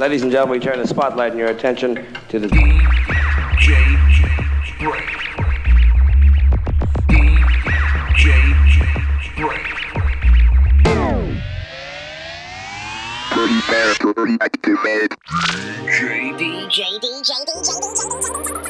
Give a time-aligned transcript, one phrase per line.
[0.00, 2.88] Ladies and gentlemen, we turn the spotlight and your attention to the DJ
[4.78, 5.04] Break.
[7.06, 8.24] DJ
[9.36, 9.60] Break.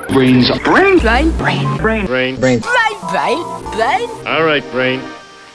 [0.09, 0.51] Brainz.
[0.65, 0.99] Brain.
[0.99, 1.31] Brain.
[1.37, 1.77] Brain.
[1.79, 2.07] Brain.
[2.07, 2.37] Brain.
[2.41, 2.61] Brain.
[2.61, 2.67] Brain.
[3.12, 3.47] Brain.
[3.77, 4.09] Brain.
[4.27, 5.01] All right, Brain.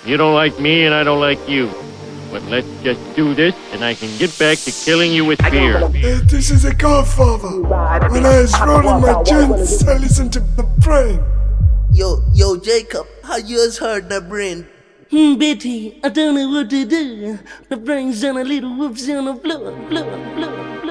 [0.06, 1.70] You don't like me and I don't like you.
[2.36, 5.78] But let's just do this and I can get back to killing you with fear.
[5.78, 5.88] Uh,
[6.28, 7.62] this is a godfather.
[8.12, 11.24] When I was rolling my joints, I listened to the brain.
[11.94, 14.68] Yo, yo, Jacob, how yours heard the brain?
[15.10, 17.40] Hmm, Betty, I don't know what to do.
[17.70, 20.85] The brain's on a little whoops on the floor, floor, floor.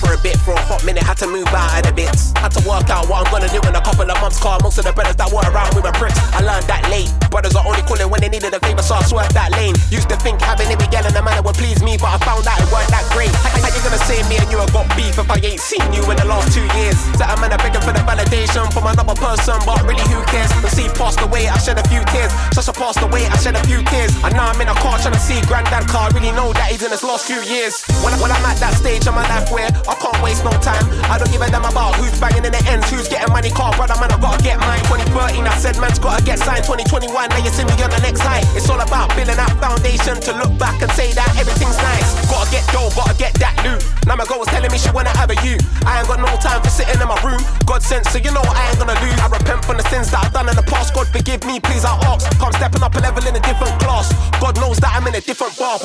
[0.00, 2.32] For bit, for a hot minute, had to move out of the bits.
[2.36, 4.58] Had to work out what I'm gonna do in a couple of months, car.
[4.62, 6.18] Most of the brothers that were around we were pricks.
[6.34, 7.10] I learned that late.
[7.30, 9.74] Brothers are only calling when they needed a favor, so I swerved that lane.
[9.90, 12.46] Used to think having it again in a manner would please me, but I found
[12.46, 13.32] out it weren't that great.
[13.44, 15.84] How, how you gonna say me and you have got beef if I ain't seen
[15.92, 16.96] you in the last two years?
[17.18, 20.48] So I'm begging for the validation from another person, but really who cares?
[20.62, 22.32] The see passed away, I shed a few tears.
[22.56, 24.12] Such a passed away, I shed a few tears.
[24.24, 26.10] And now I'm in a car trying to see granddad car.
[26.12, 27.84] Really know that he's in his last few years.
[28.00, 30.84] When, when I'm at that stage of my life where I can't waste no time.
[31.10, 33.72] I don't give a damn about who's banging in the ends, who's getting money, car,
[33.76, 34.80] brother, man, I gotta get mine.
[34.88, 36.64] 2013, I said, man's gotta get signed.
[36.64, 38.42] 2021, now you see me on the next high.
[38.56, 42.08] It's all about building that foundation to look back and say that everything's nice.
[42.30, 43.82] Gotta get dough, gotta get that loot.
[44.06, 45.60] Now my girl was telling me she wanna have a you.
[45.84, 47.40] I ain't got no time for sitting in my room.
[47.66, 49.18] God sent, so you know I ain't gonna lose.
[49.20, 50.94] I repent from the sins that I've done in the past.
[50.94, 52.24] God forgive me, please, I ask.
[52.38, 54.08] Come stepping up a level in a different class.
[54.40, 55.78] God knows that I'm in a different bar.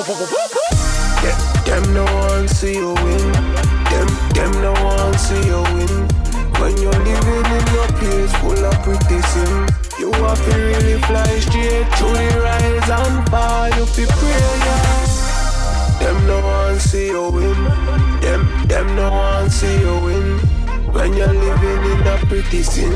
[1.24, 1.36] Yeah,
[1.66, 3.83] them no one see you win.
[4.34, 6.08] Them, no one see you win.
[6.60, 9.68] When you're living in a place full of pretty sin,
[10.00, 13.70] you have to really fly straight through the rise and fall.
[13.78, 15.14] You feel prayer.
[16.00, 17.64] Them no one see you win.
[18.22, 20.40] Them, them no one see you win.
[20.94, 22.92] When you're living in a pretty sin,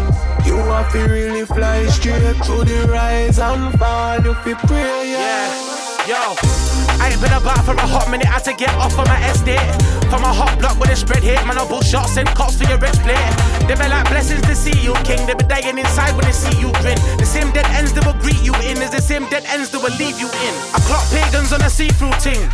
[0.46, 4.20] you have to really fly straight through the rise and fall.
[4.22, 5.04] You feel prayer.
[5.06, 6.40] Yeah, yo.
[7.04, 9.60] I ain't been about for a hot minute, had to get off on my estate.
[10.08, 12.64] From a hot block with a spread hit, man, I bull shots, send cops for
[12.64, 13.20] your rich plate.
[13.68, 15.20] They be like blessings to see you, king.
[15.28, 16.96] They be dying inside when they see you grin.
[17.20, 19.84] The same dead ends that will greet you in is the same dead ends that
[19.84, 20.54] will leave you in.
[20.72, 22.48] I clock pagans on a see-through ting.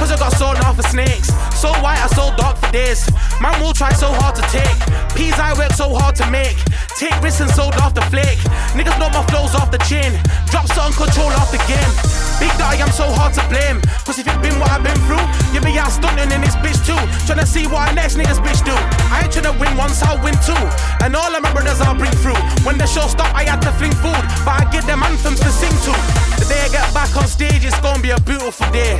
[0.00, 1.28] Cause I got sold off for snakes.
[1.60, 3.04] So white, I sold dark for days.
[3.40, 4.80] Man will try so hard to take.
[5.12, 6.56] Peas I work so hard to make.
[6.96, 8.40] Take risks and sold off the flake.
[8.72, 10.16] Niggas know my flows off the chin.
[10.50, 11.92] Drop certain control off the game.
[12.40, 13.80] Big daddy, I'm so hard to blame.
[14.04, 15.22] Cause if it been what I've been through,
[15.52, 16.98] you be out stunting in this bitch too.
[17.28, 18.74] Tryna see what our next niggas bitch do.
[19.12, 20.56] I ain't tryna win once, I'll win two.
[21.04, 22.40] And all of my brothers I'll bring through.
[22.64, 24.24] When the show stop, I had to fling food.
[24.42, 25.92] But I get them anthems to sing to.
[26.40, 28.96] The day I get back on stage, it's gonna be a beautiful day.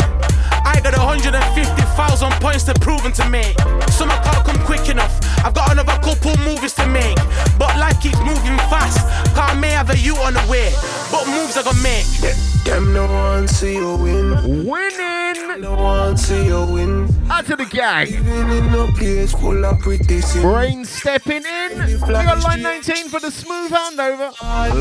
[0.64, 3.56] I got 150,000 points to prove to me.
[3.90, 5.18] Some I can't come quick enough.
[5.44, 7.16] I've got another couple movies to make.
[7.58, 9.00] But life keeps moving fast.
[9.34, 10.72] Car may have a you on the way.
[11.10, 12.06] But moves gonna make.
[12.20, 12.34] Yeah,
[12.64, 14.66] them no one see you win.
[14.66, 15.60] Winning!
[15.60, 17.08] No one see you win.
[17.30, 18.08] Out to the gang.
[18.08, 20.42] Even in a place full of pretty sin.
[20.42, 21.78] Brain stepping in.
[21.86, 24.30] We got line 19 for the smooth handover.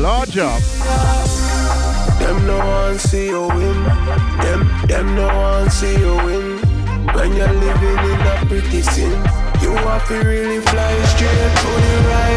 [0.02, 0.60] Large up.
[2.18, 3.78] Them no one see you win.
[4.44, 6.58] Them, them no one see you win.
[7.14, 9.10] When you're living in a pretty sin,
[9.62, 12.29] you have to really fly straight to the rise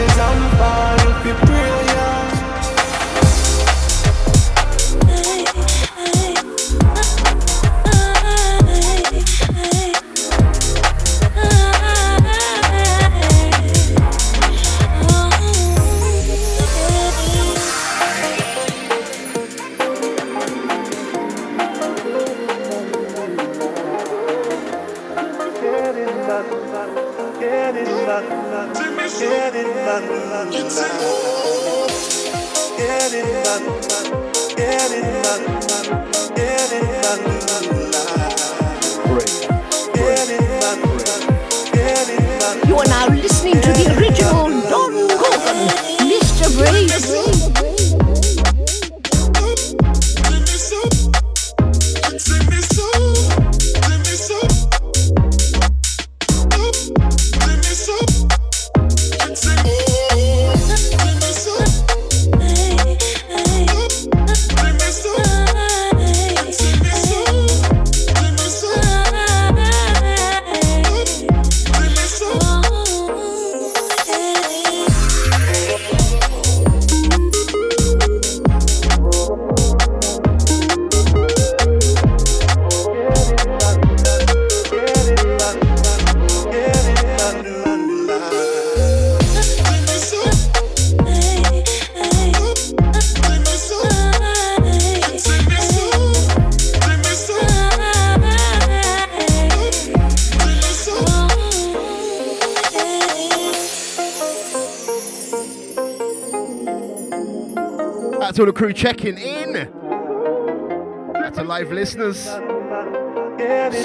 [111.96, 112.18] listeners.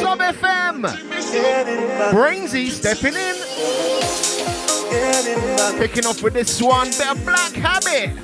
[0.00, 0.84] Sub FM.
[2.10, 3.34] Brainsy stepping in.
[5.78, 8.18] Kicking off with this one, bit of Black Habit.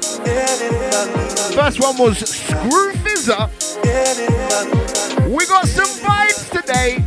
[1.54, 3.50] First one was Screw Fizzer.
[5.28, 7.03] We got some vibes today.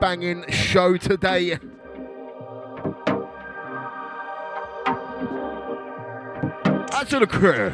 [0.00, 1.58] banging show today.
[6.92, 7.72] Out to the crew.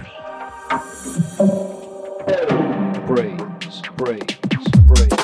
[3.07, 4.39] Brainz, brains,
[4.87, 5.22] brains.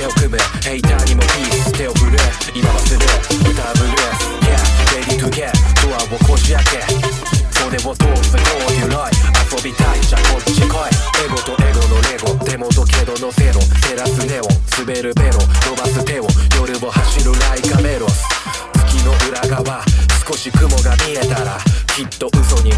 [0.00, 2.16] 腕を組むヘイターにもピース手を振る
[2.56, 3.04] 今はする
[3.44, 4.56] 歌ブルース Yeah
[4.96, 5.52] ready to get
[5.84, 6.80] ドアをこじ開け
[7.60, 9.12] 袖を通すこういうロイ
[9.52, 15.36] 遊びたいじゃこっち来いエゴとエゴのレゴ手元けどのセロ照らすネオン滑るベロ
[15.68, 16.24] 伸ばす手を
[16.56, 18.24] 夜を走るライカメロス
[18.88, 19.84] 月の裏側
[20.26, 21.58] 少し雲が見えたら
[21.92, 22.69] きっと嘘に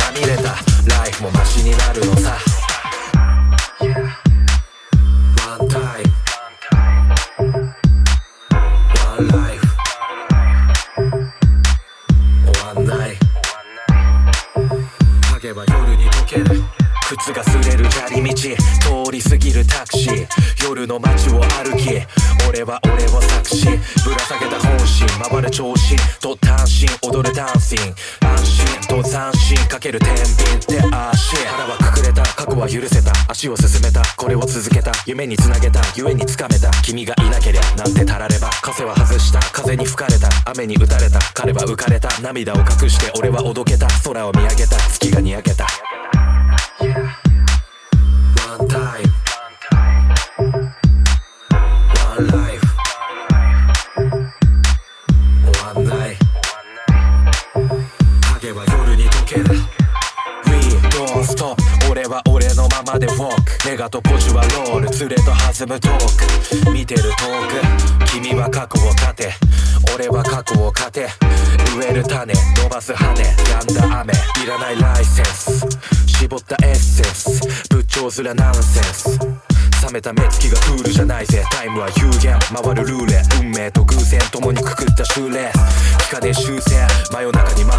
[42.32, 43.86] 涙を隠して俺はおどけた。
[44.04, 44.78] 空を見上げた。
[44.78, 45.66] 月がにやけた。
[46.80, 49.04] One time
[52.16, 52.66] One life
[55.74, 56.16] One night
[58.34, 59.44] 影は夜に溶ける。
[60.46, 60.52] We
[60.88, 61.54] don't stop
[61.90, 64.88] 俺は俺のままで walk ネガとポジはロール。
[65.00, 66.70] 連れと弾むトーク。
[66.72, 67.10] 見てる遠
[68.06, 69.41] く君は過去を立て。
[71.92, 75.60] える種伸ばす羽やんだ雨いらないライセンス。
[76.06, 79.18] 絞ったエッセンス部長すらナンセンス。
[79.18, 81.44] 冷めた目つきがクールじゃないぜ。
[81.50, 82.38] タイムは有限。
[82.54, 86.86] 回るルーレ運命と偶然共にくくったシューレース光で修正。
[87.10, 87.76] 真夜中に満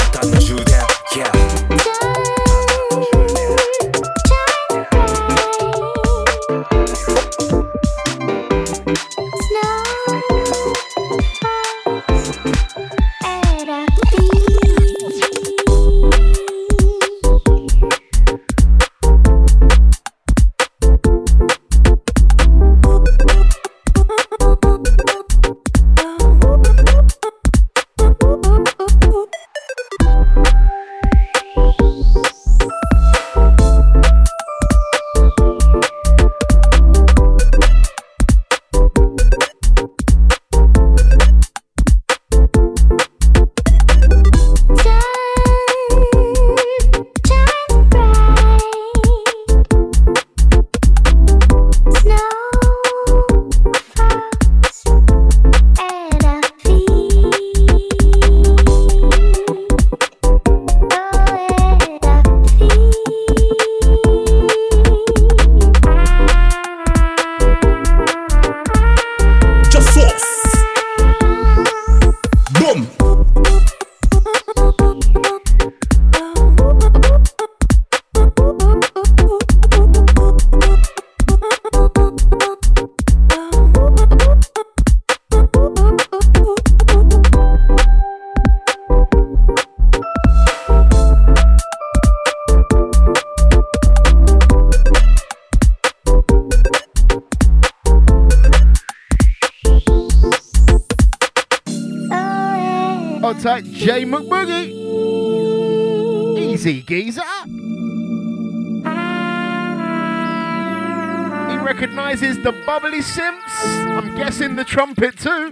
[113.03, 113.65] simps.
[113.65, 115.51] I'm guessing the trumpet too.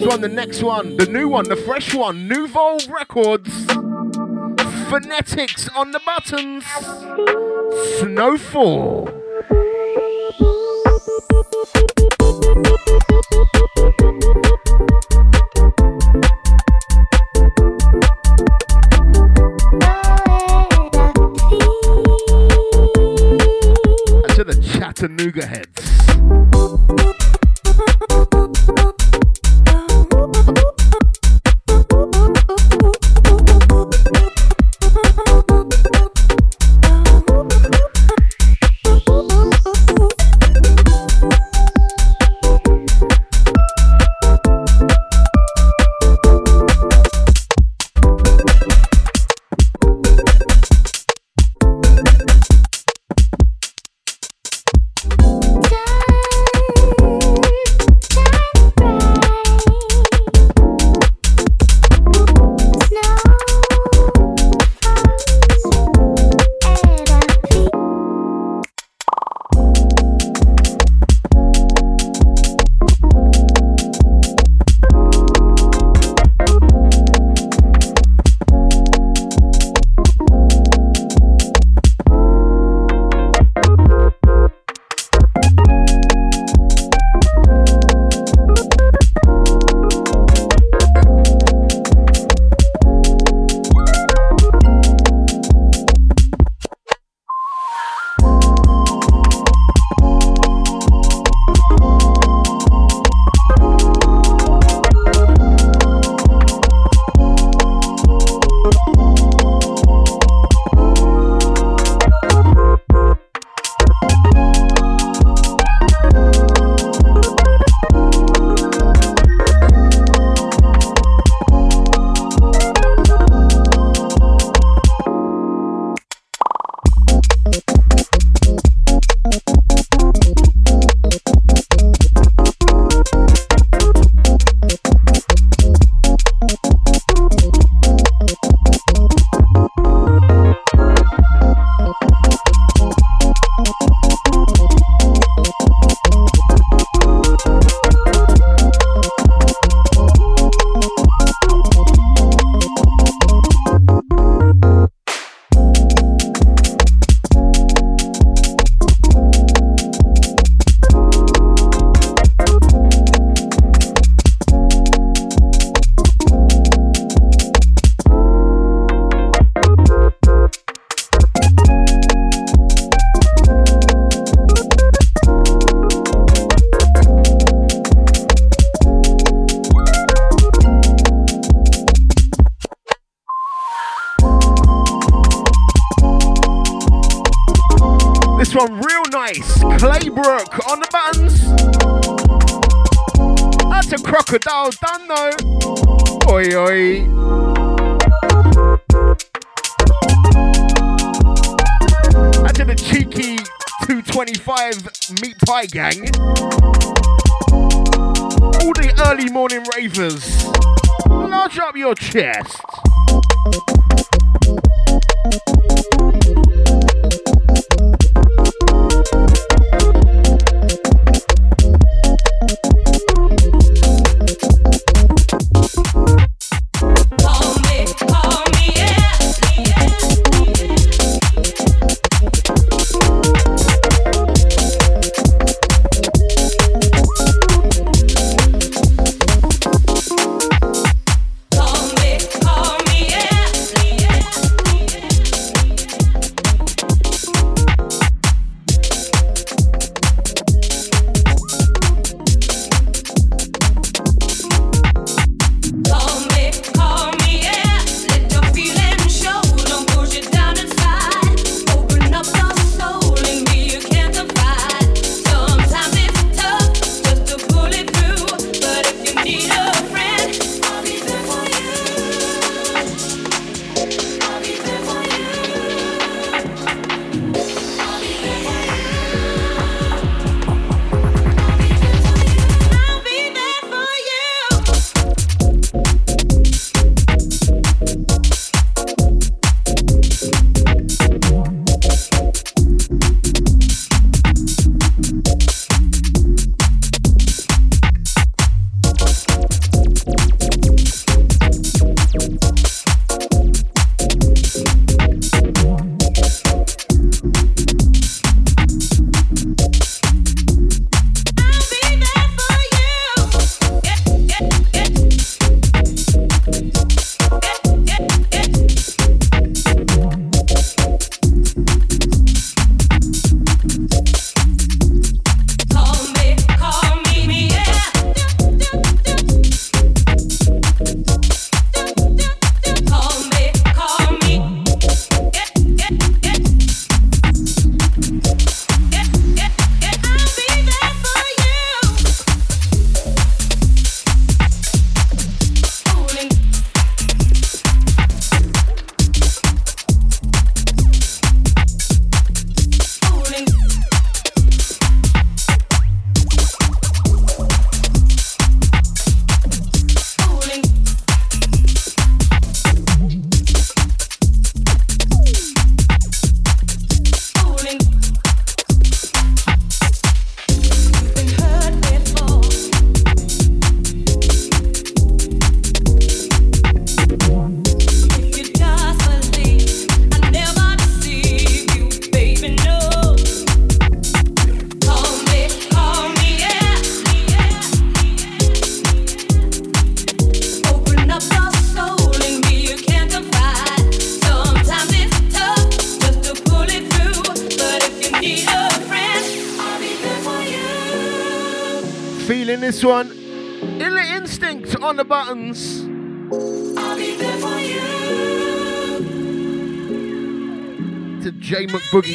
[0.00, 3.66] So on the next one, the new one, the fresh one, Nouveau Records.
[4.88, 6.64] Phonetics on the buttons.
[8.00, 9.08] Snowfall.
[25.00, 27.19] To Nougat Heads.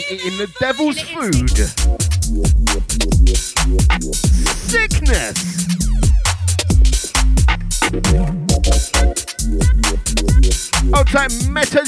[0.10, 1.50] Eating the devil's food.
[4.70, 5.66] Sickness.
[10.94, 11.84] Old time Meta.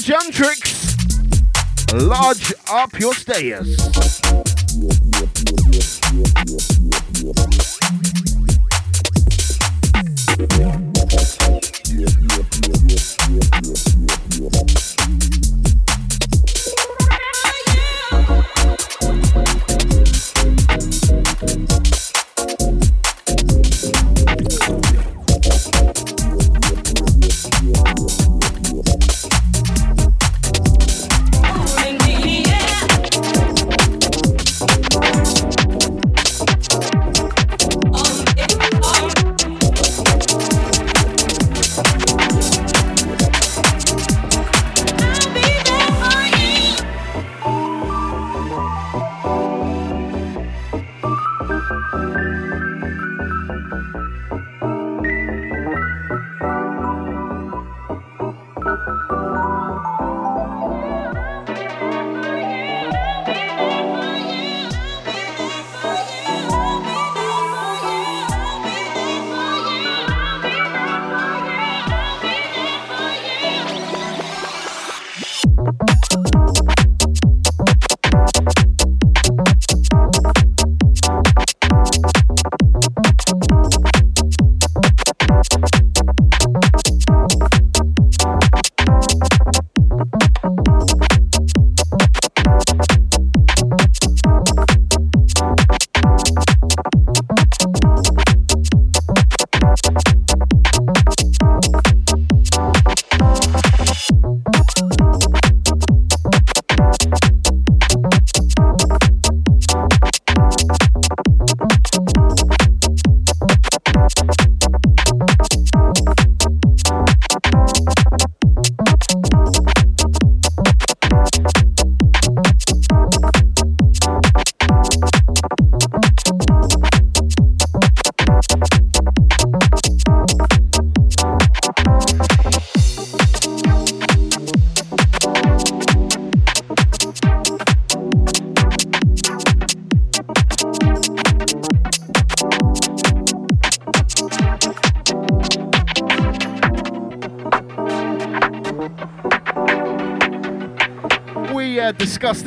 [1.94, 3.76] Large up your stairs.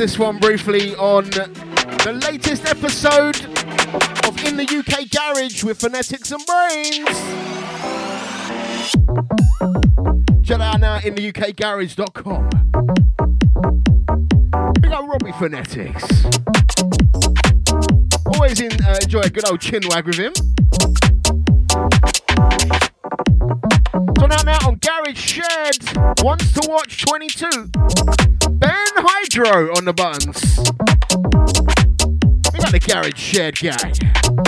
[0.02, 3.40] This one briefly on the latest episode
[4.26, 7.06] of In the UK Garage with Phonetics and Brainz.
[10.44, 12.50] Check out now in the UK Garage.com.
[14.82, 16.04] Big up Robbie Phonetics.
[18.26, 20.34] Always in, uh, enjoy a good old chin wag with him.
[24.18, 25.78] So now, now on Garage Shed,
[26.24, 27.71] wants to watch 22.
[29.34, 30.58] Ben Hydro on the buttons.
[32.54, 34.41] We got the garage shed guy.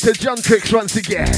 [0.00, 1.28] to John Tricks once again.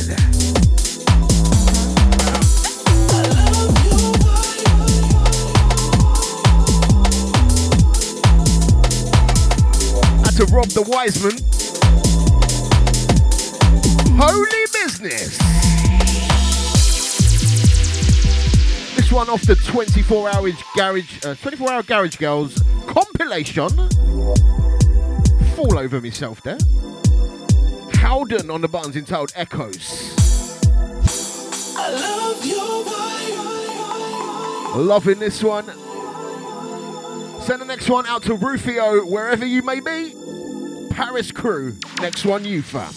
[10.20, 11.32] And to rob the Wiseman.
[14.16, 15.36] Holy business.
[18.94, 23.70] This one off the 24 hour garage, uh, 24 hour garage girls compilation.
[25.56, 26.58] Fall over myself there.
[28.12, 30.14] Loudon on the buttons entitled Echoes.
[31.78, 32.44] I love
[34.76, 35.64] Loving this one.
[37.40, 40.14] Send the next one out to Rufio, wherever you may be.
[40.90, 42.92] Paris crew, next one you fam.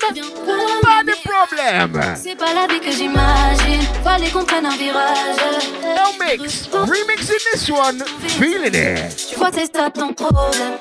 [0.00, 2.16] Pas de problème.
[2.22, 3.82] C'est pas la vie que j'imagine.
[4.04, 5.36] Fallait qu'on prenne un virage.
[5.82, 6.68] No mix.
[6.72, 8.02] Remixing this one.
[8.38, 9.16] Feeling it.
[9.30, 10.78] Tu vois, c'est ça ton problème.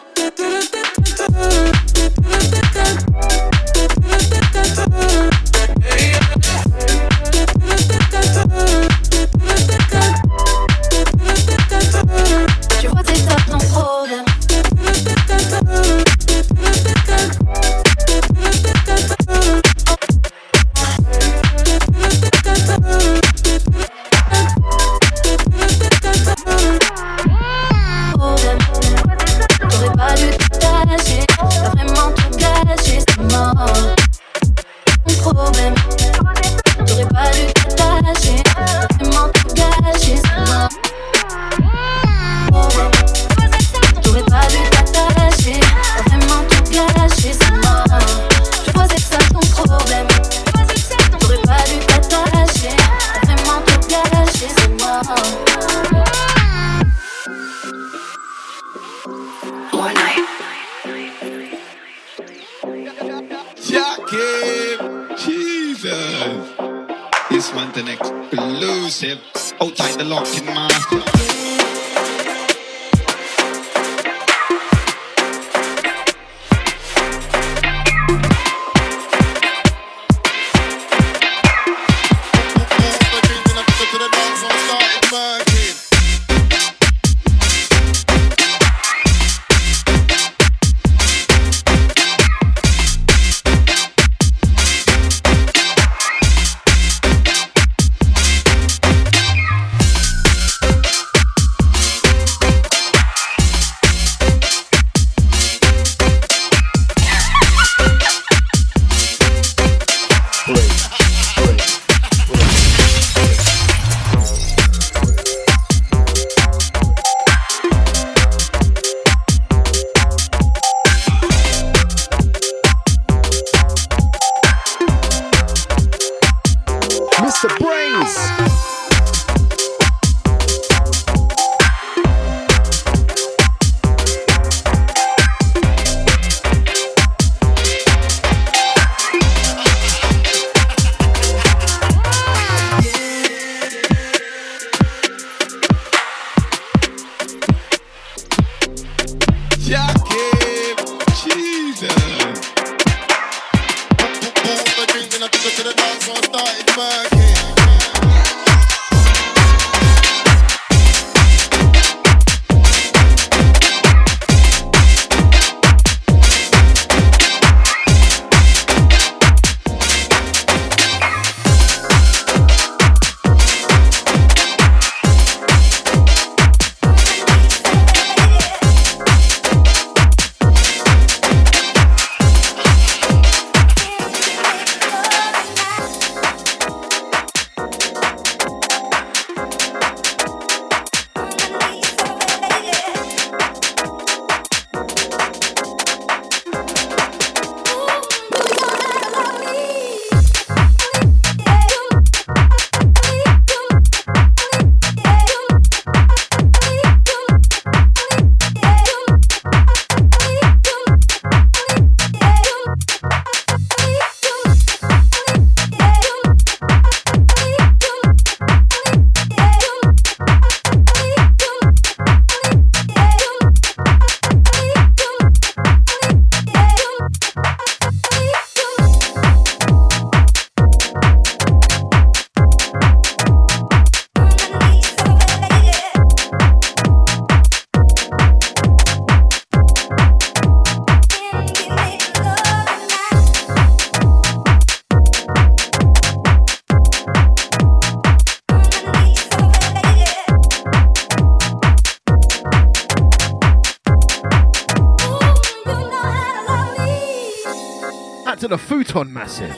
[259.36, 259.58] Futon massive.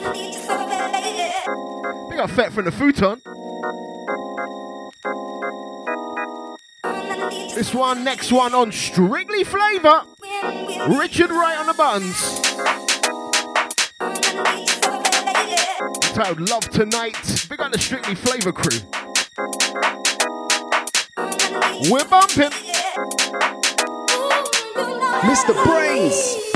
[2.08, 3.20] We got Fet from the futon.
[7.54, 10.02] This one, next one on Strictly Flavor.
[10.98, 12.40] Richard Wright on the buttons.
[16.14, 17.46] Titled Love Tonight.
[17.48, 18.78] Big on the Strictly Flavor crew.
[21.90, 22.50] We're bumping.
[25.22, 25.54] Mr.
[25.64, 26.47] Brainz.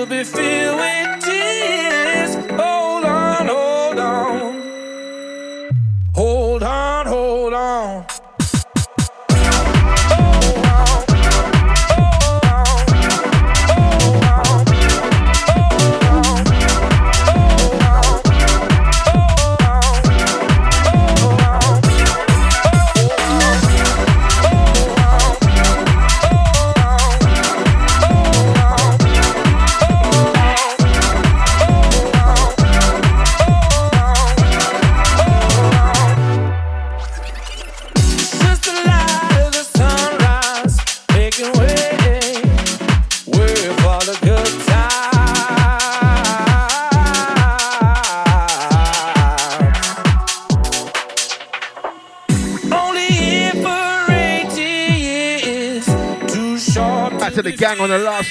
[0.00, 0.79] On the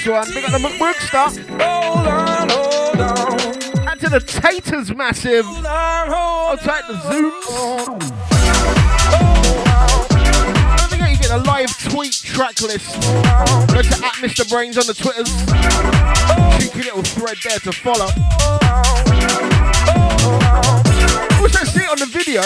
[0.08, 0.34] last one.
[0.34, 1.38] Big up the McBrookster.
[1.62, 3.88] Hold on, hold on.
[3.88, 5.46] And to the Taters Massive.
[5.48, 8.10] I'll take the Zooms.
[10.78, 13.02] Don't forget you get a live tweet track list.
[13.02, 14.46] Go to at Mr.
[14.46, 15.30] Brainz on the Twitters.
[16.58, 18.10] Cheeky little thread there to follow.
[21.42, 22.42] Also see it on the video.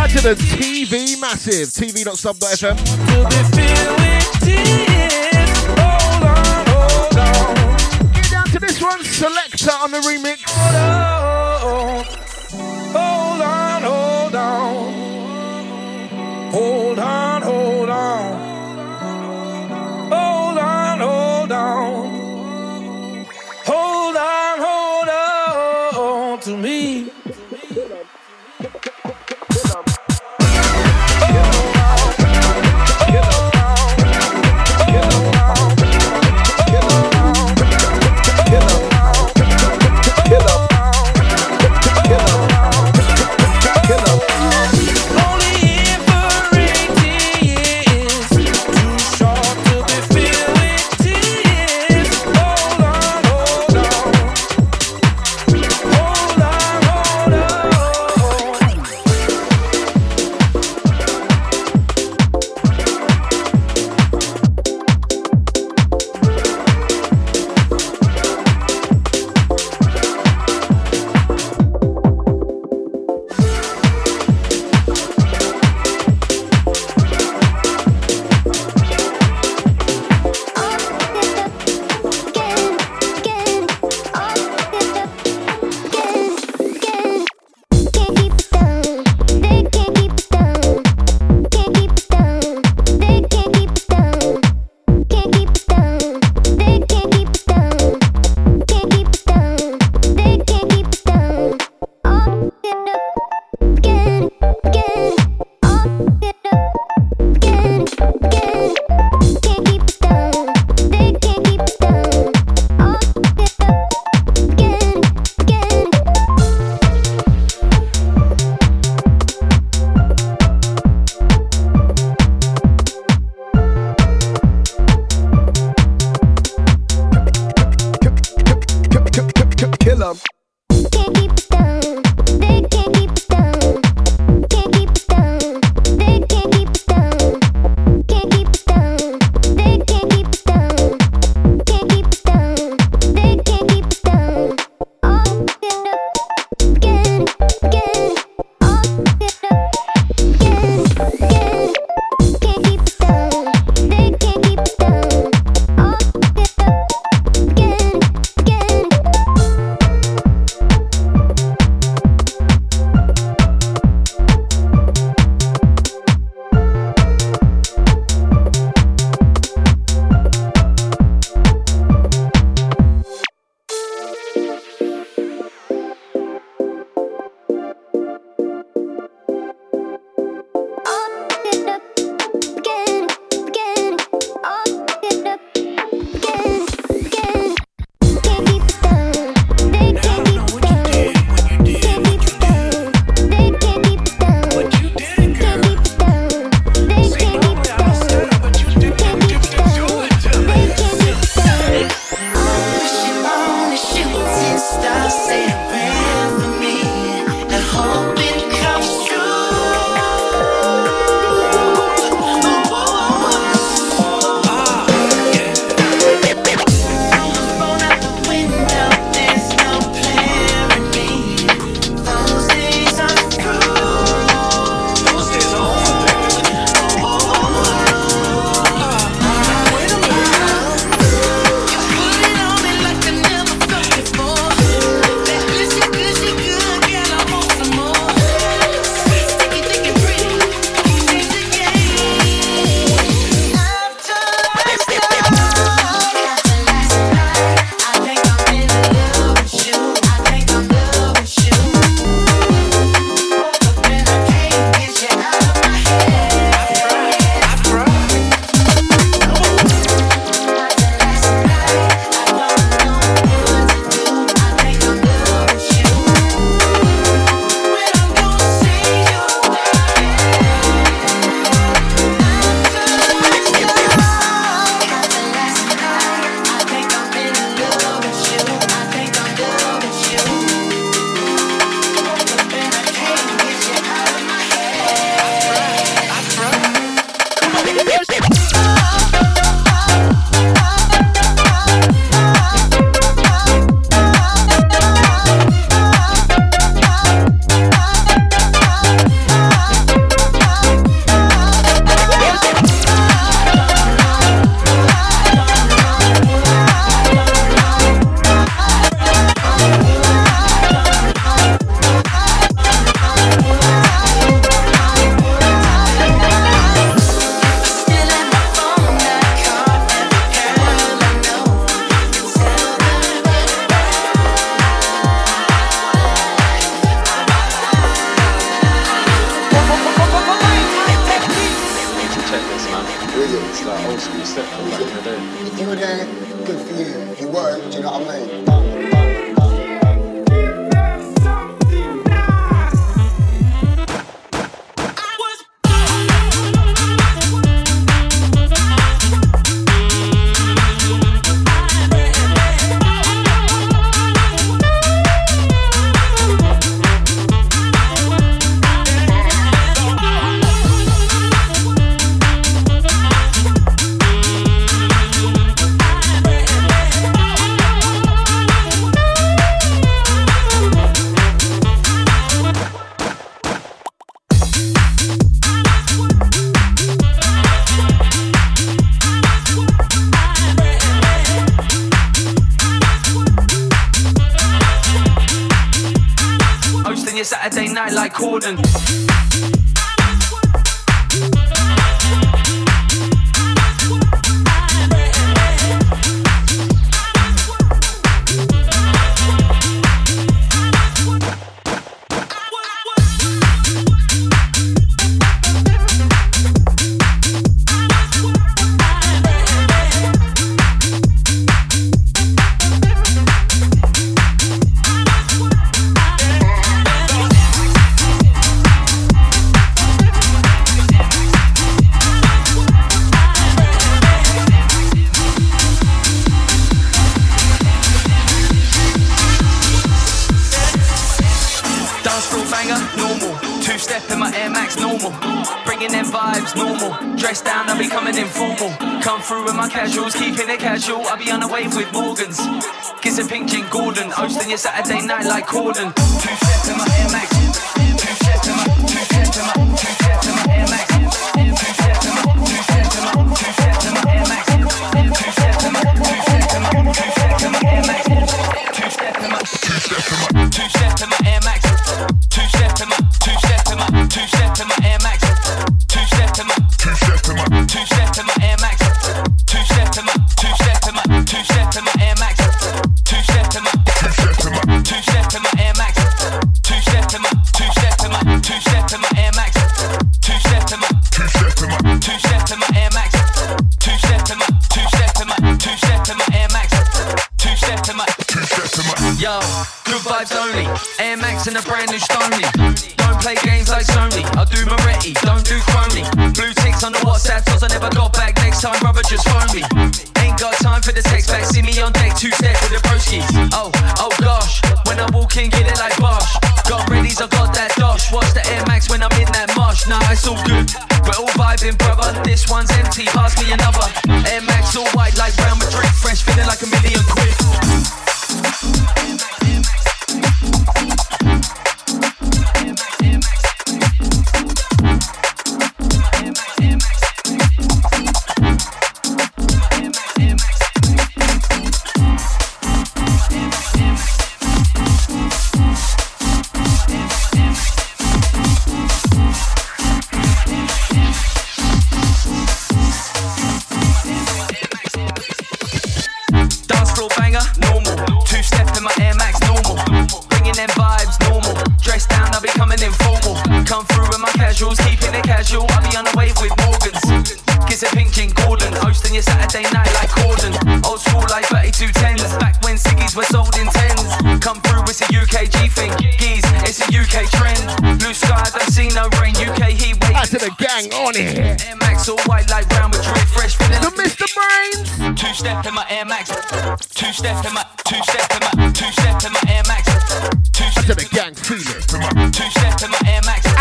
[0.00, 1.68] Add to the TV Massive.
[1.68, 2.76] TV.sub.fm.
[9.60, 10.89] Selector on the remix.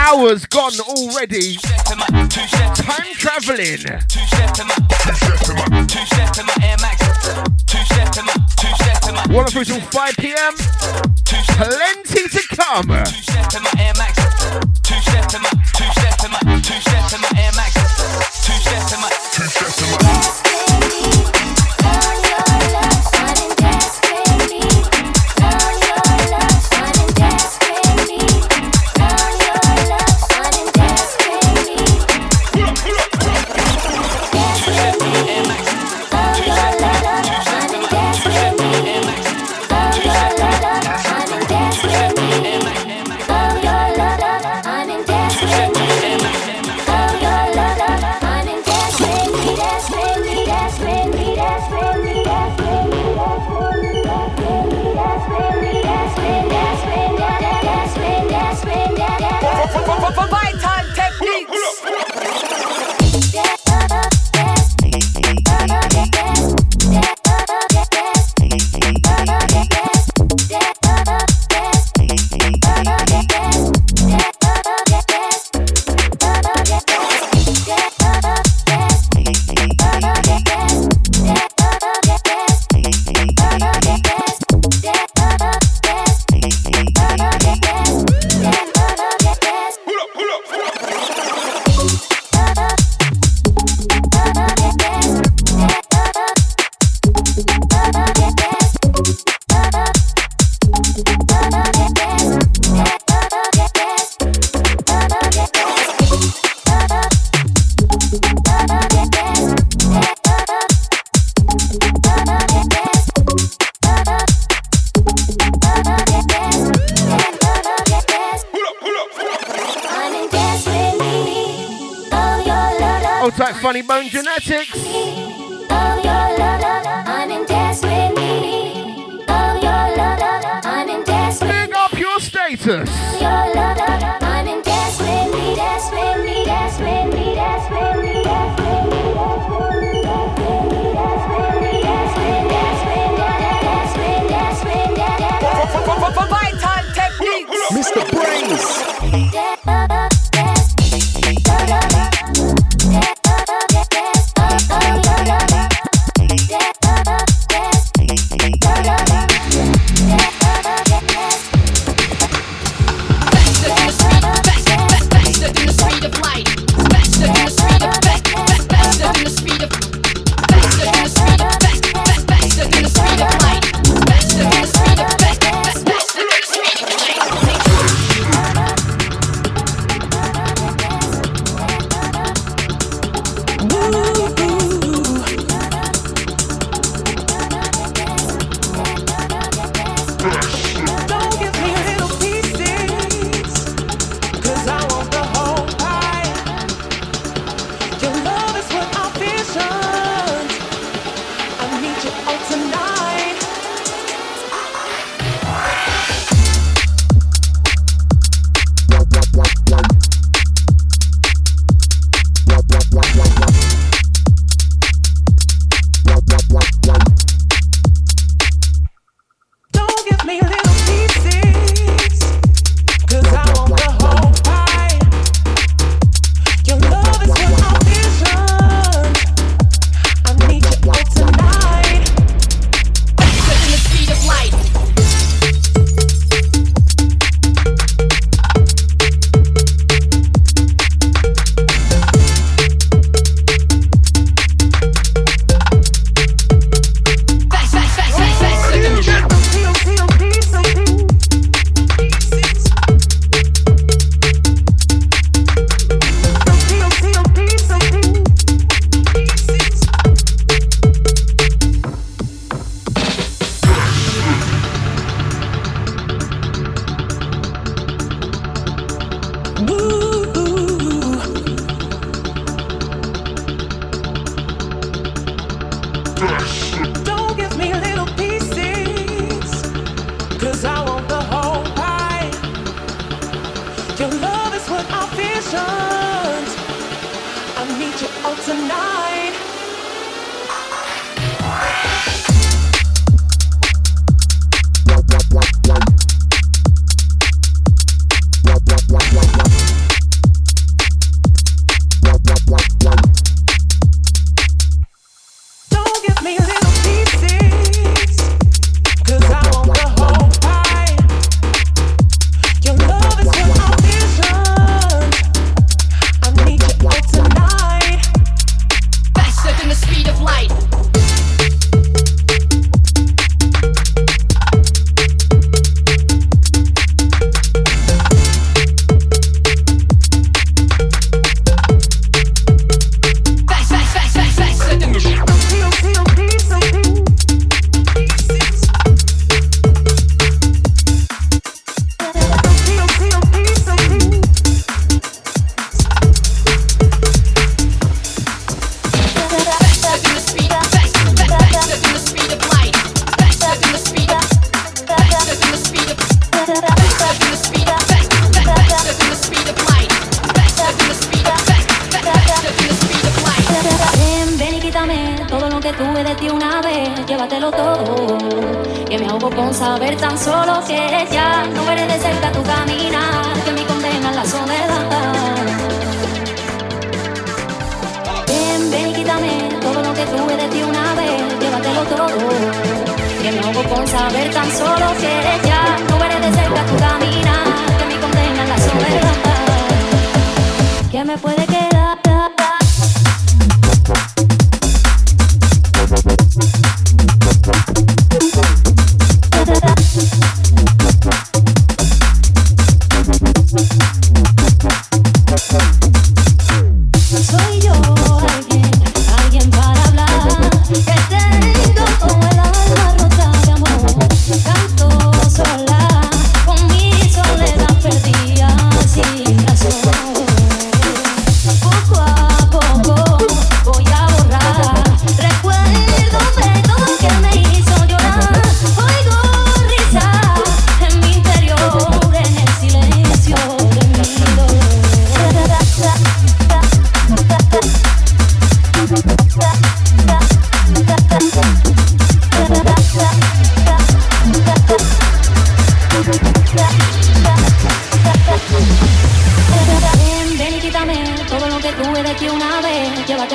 [0.09, 1.57] hours gone already.
[1.57, 3.85] Time traveling.
[9.29, 10.53] One of till 5 pm.
[11.25, 12.87] Plenty to come.
[13.05, 14.15] Two steps in my Air Max.
[14.83, 15.85] Two steps in my Two
[19.45, 19.88] steps in my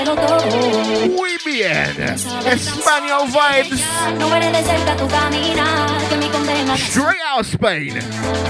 [0.04, 2.16] Muy bien.
[2.46, 3.80] Español vibes.
[6.76, 7.94] Straight out of Spain.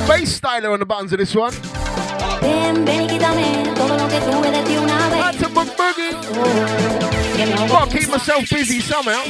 [0.07, 1.53] Bass styler on the buttons of this one.
[5.11, 5.77] That's a book
[7.91, 9.23] keep myself busy somehow.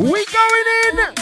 [0.00, 1.14] We going in.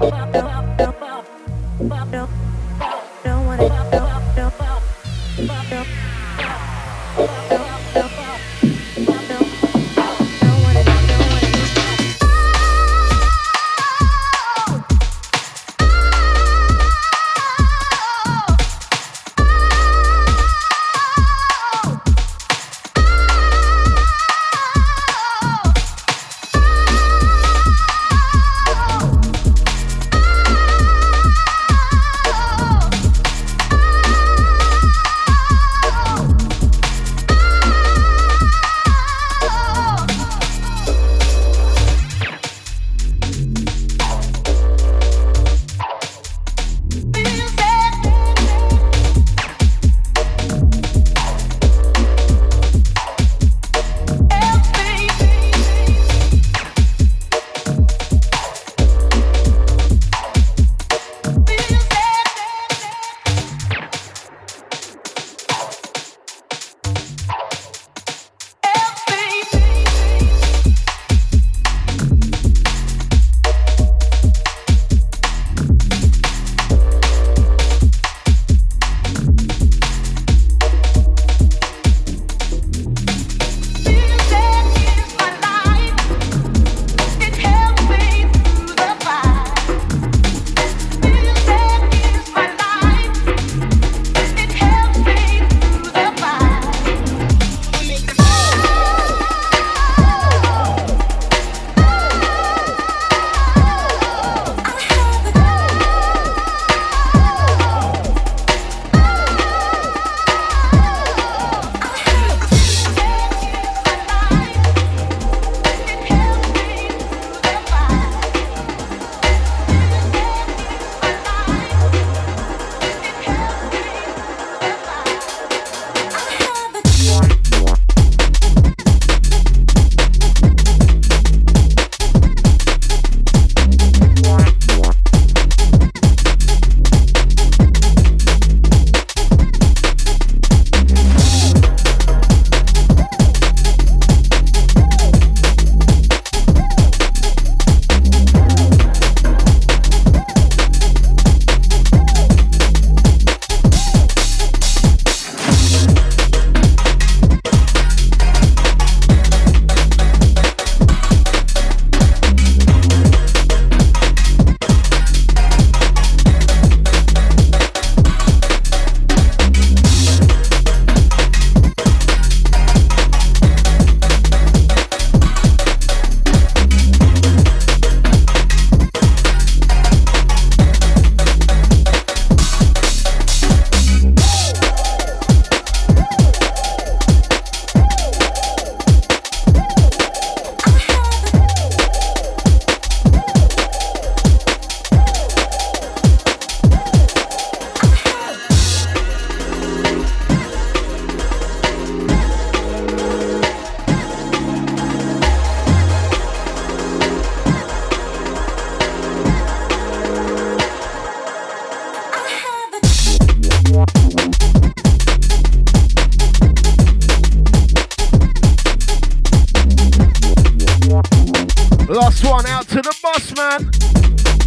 [0.00, 0.12] Don't
[3.46, 3.99] wanna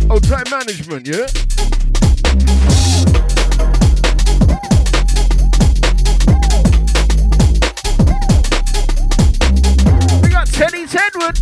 [0.09, 1.25] Oh, track management, yeah?
[10.21, 11.39] We got Teddy Tedward.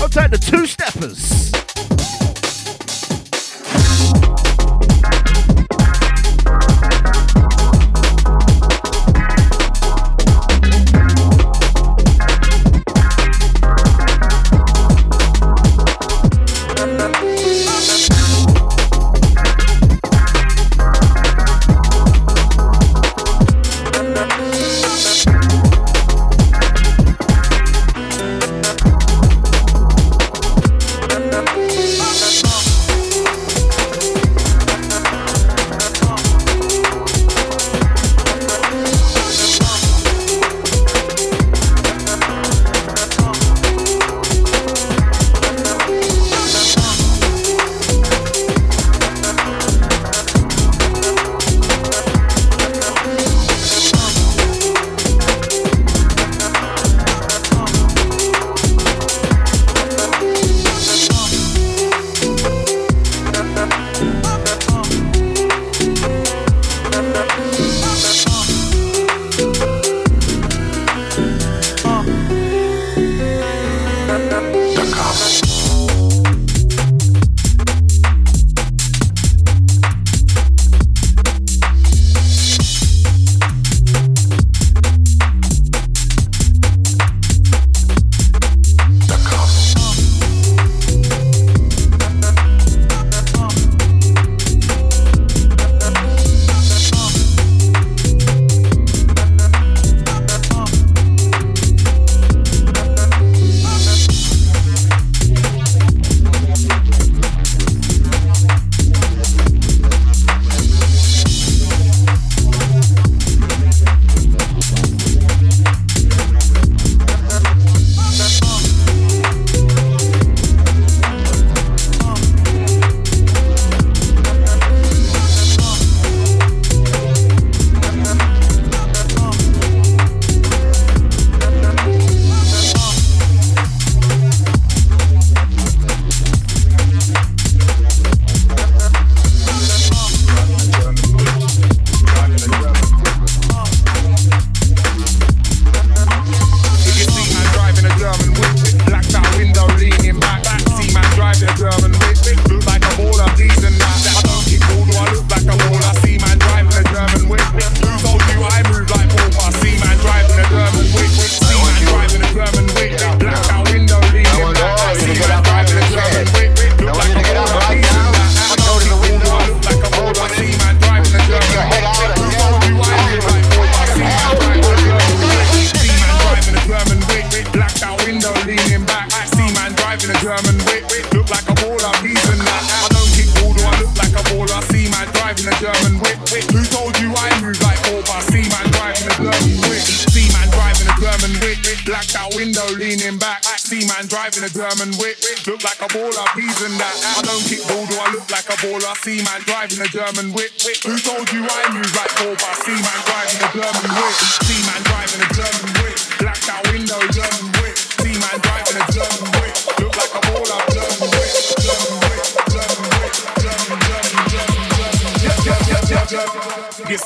[0.00, 1.67] I'll the two steppers.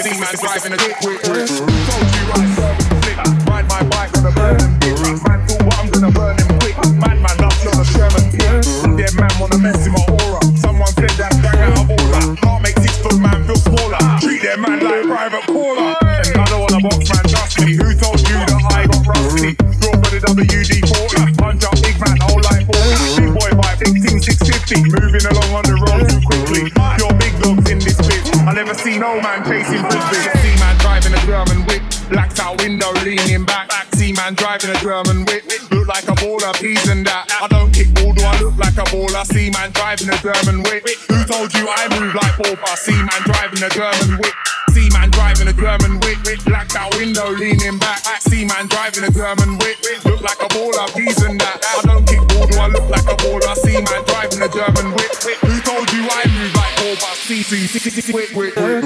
[0.02, 1.71] see drive in a quick quick.
[43.62, 44.34] in a German whip.
[44.70, 48.00] See man driving a German whip, blacked out window, leaning back.
[48.20, 51.62] See man driving a German whip, look like a baller, these and that.
[51.62, 53.54] I don't kick ball, do I look like a baller?
[53.56, 55.12] See man driving a German whip.
[55.46, 56.96] Who told you I move like ball?
[56.98, 58.81] But see, see, see, see, see, whip, whip, whip.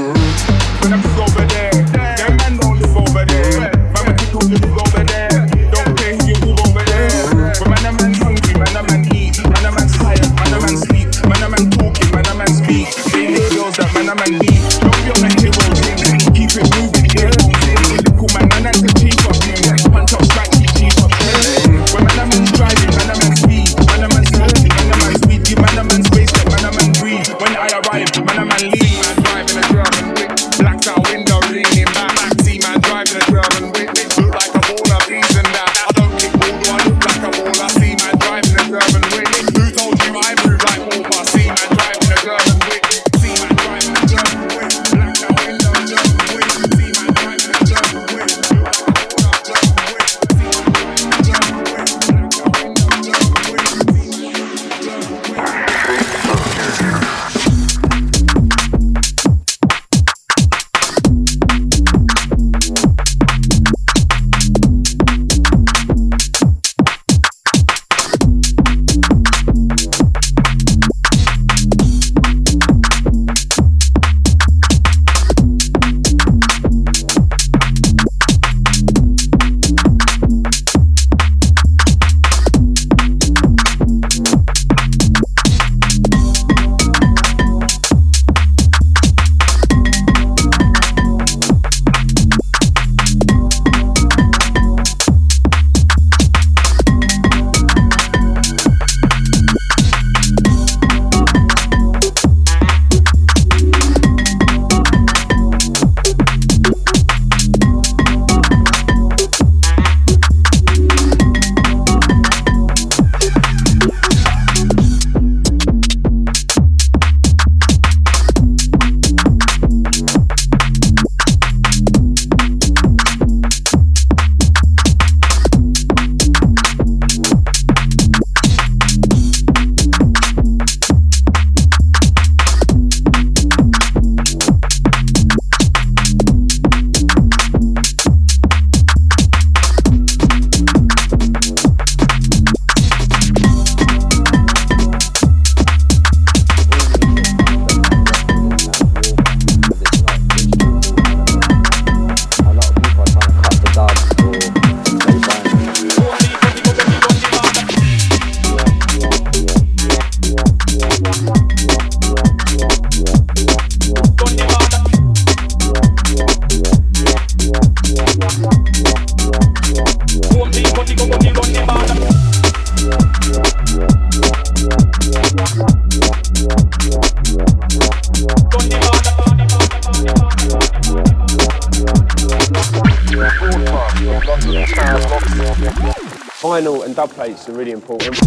[186.97, 188.26] Dub plates are really important.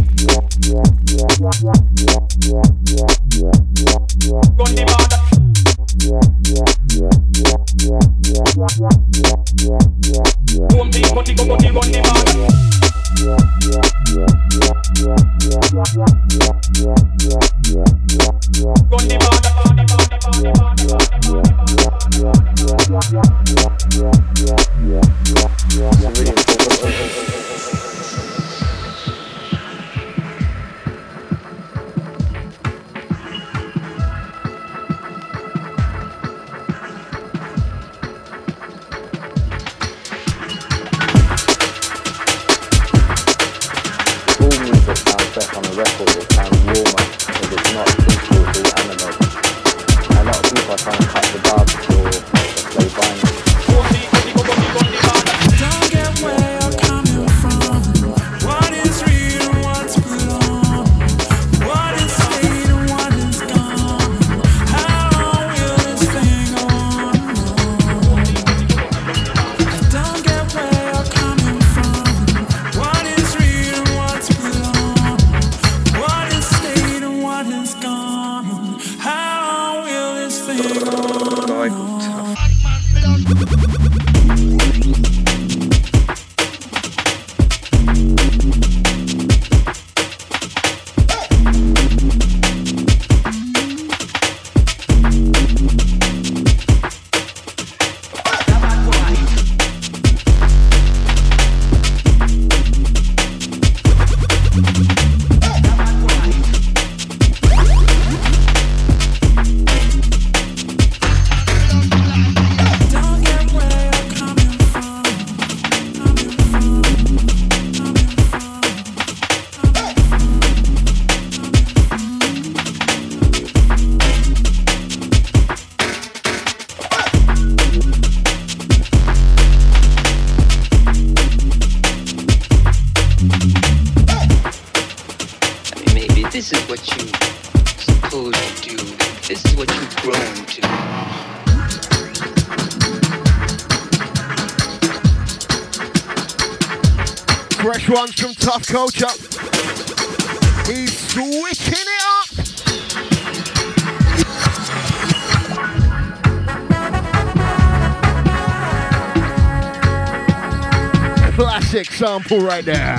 [162.68, 162.99] Right.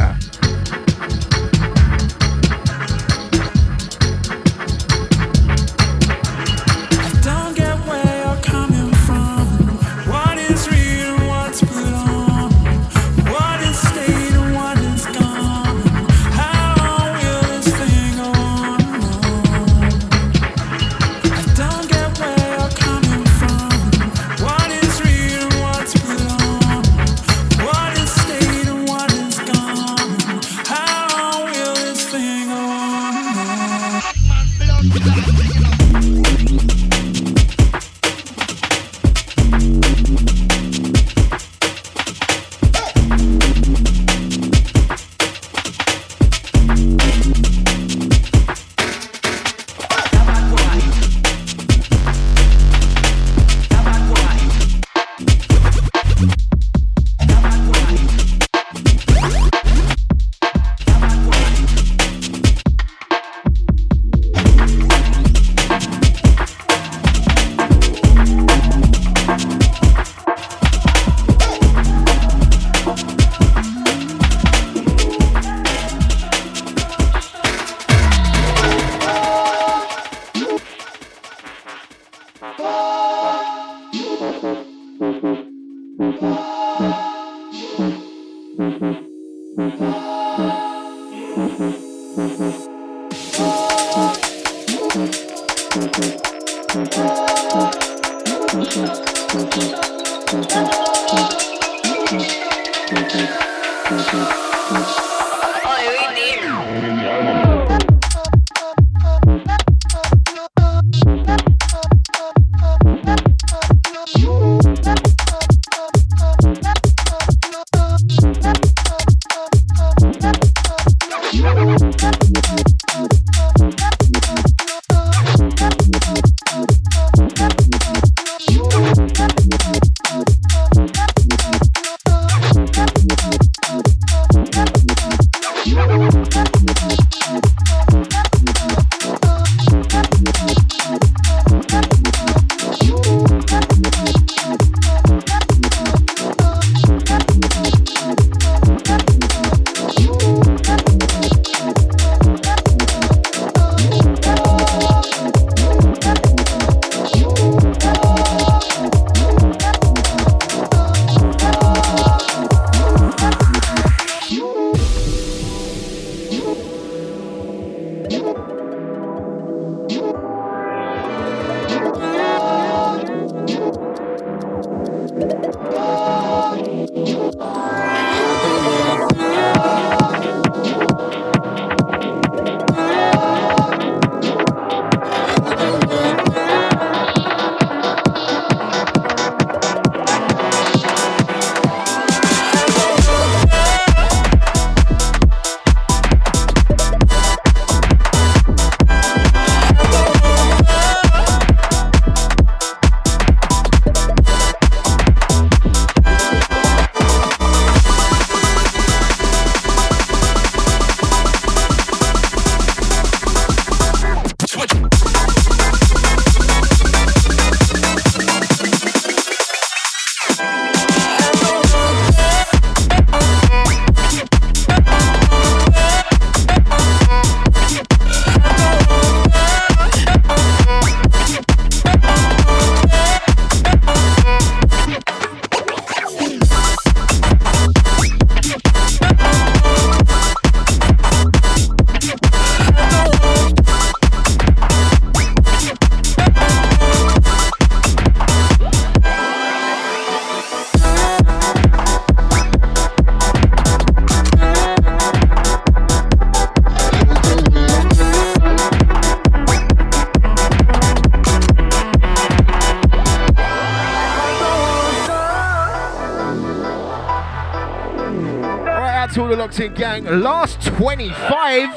[269.58, 270.04] In gang.
[270.04, 271.74] Last 25.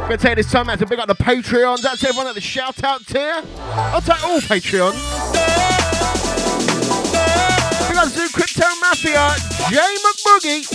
[0.00, 1.82] Gonna take this time out to big up the Patreons.
[1.82, 3.42] That's everyone at the shout out tier.
[3.72, 4.94] I'll take all Patreons.
[7.88, 9.34] We got Zoo Crypto Mafia,
[9.68, 10.68] Jay McBoogie.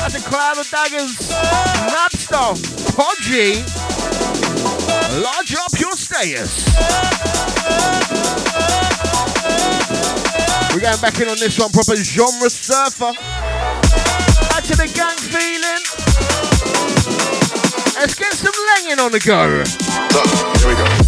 [0.00, 1.30] That's a Cloud of Daggers,
[1.88, 2.56] Napstar,
[2.96, 3.62] Podgy.
[5.22, 6.64] Large up your status.
[10.74, 13.12] We're going back in on this one, proper genre surfer.
[14.50, 15.84] Back to the gang feeling.
[17.96, 19.62] Let's get some langing on the go.
[20.58, 21.03] here we go.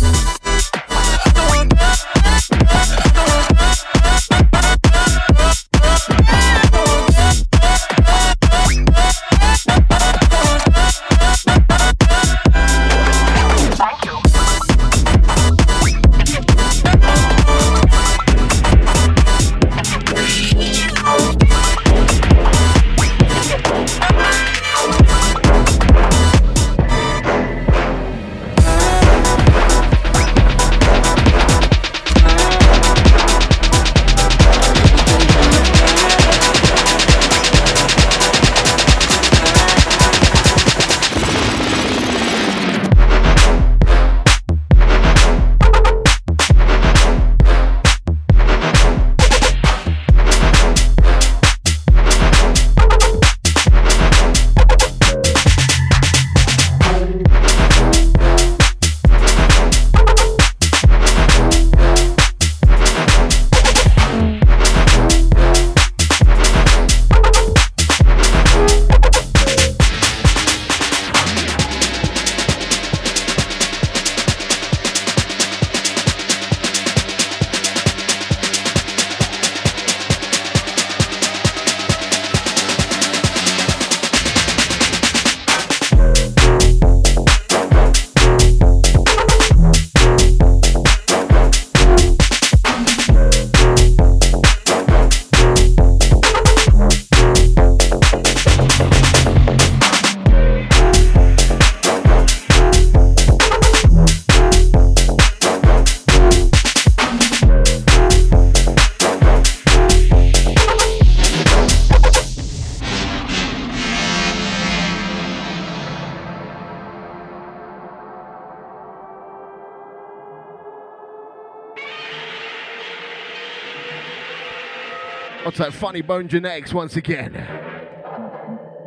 [125.67, 127.33] That funny bone genetics once again?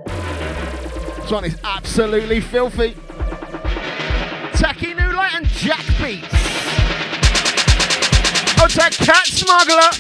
[0.05, 2.93] This one is absolutely filthy.
[4.53, 6.31] Taiki Nulight and Jack Beats.
[8.57, 9.91] What's that cat smuggler?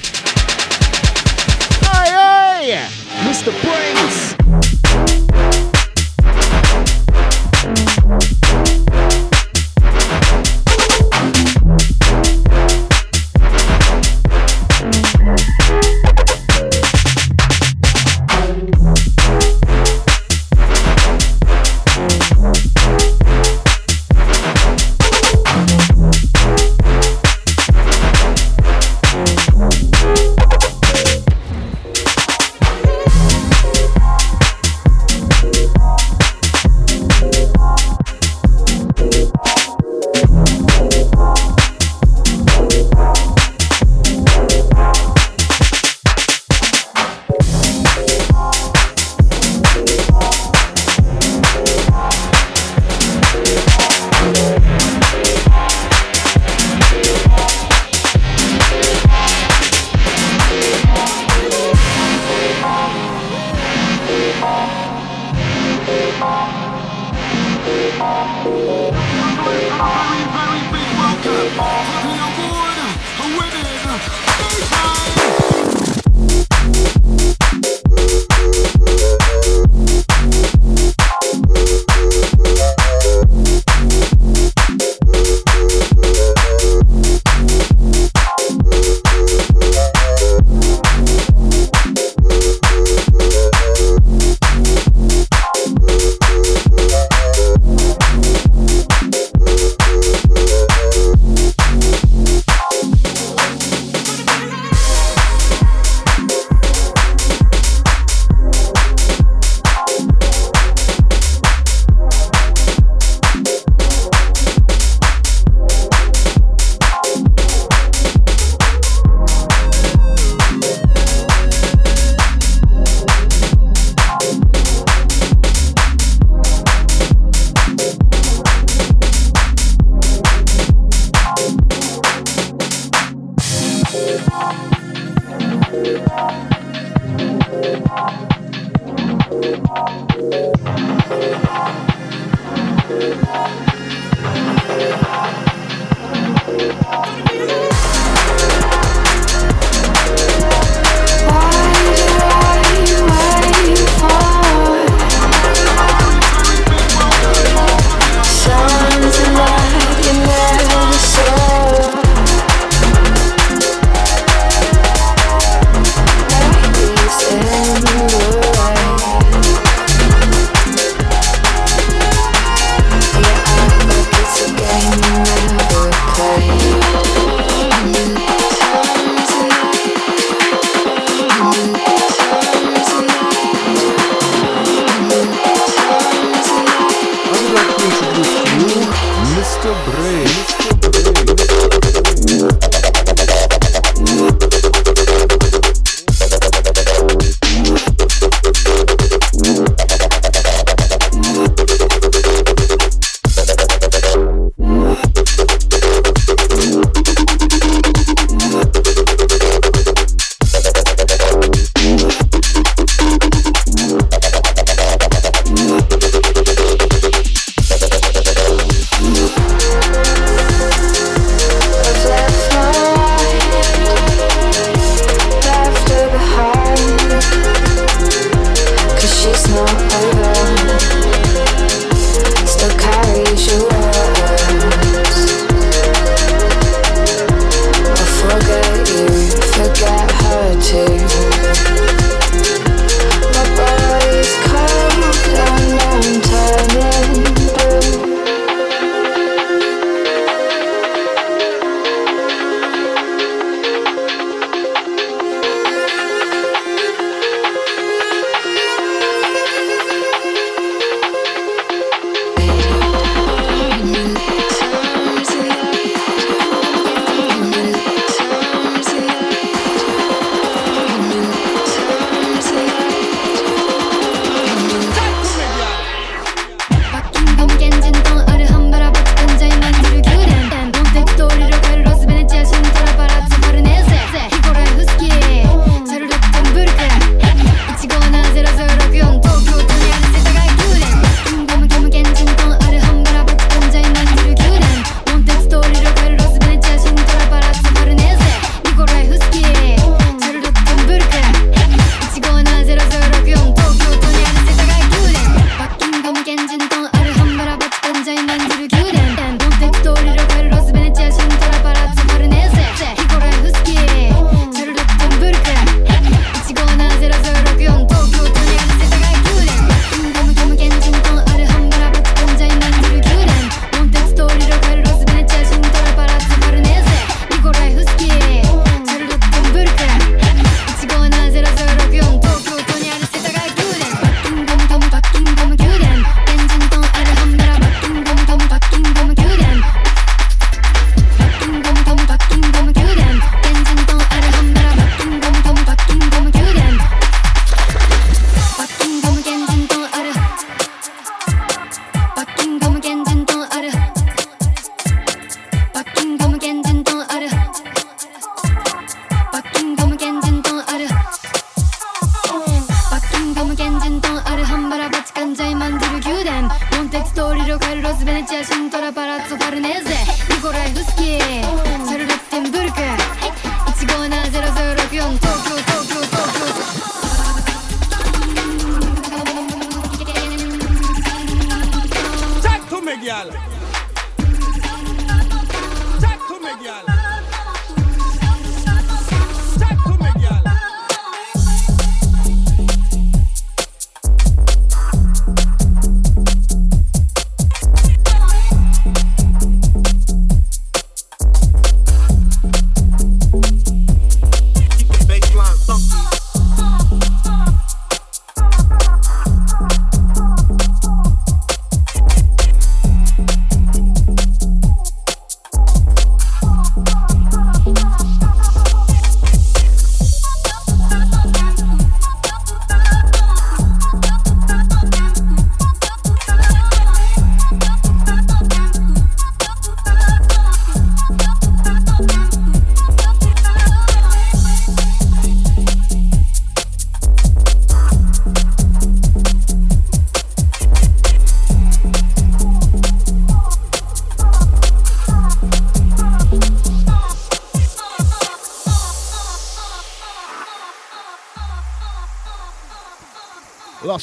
[1.91, 2.11] Hey,
[2.71, 2.87] hey!
[3.27, 3.51] Mr.
[3.59, 4.18] Brainz.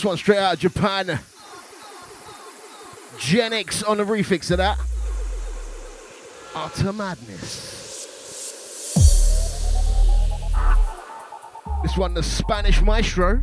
[0.06, 1.18] One straight out of Japan.
[3.18, 4.78] Genix on the refix of that.
[6.54, 8.06] Utter madness.
[11.82, 13.42] This one, the Spanish maestro.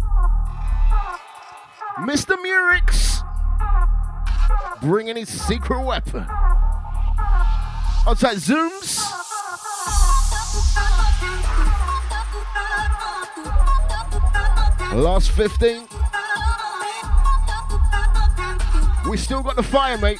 [1.97, 2.37] Mr.
[2.37, 3.19] Murix.
[4.81, 6.25] Bringing his secret weapon.
[8.07, 9.01] Outside Zooms.
[14.93, 15.87] Last 15.
[19.09, 20.19] We still got the fire, mate.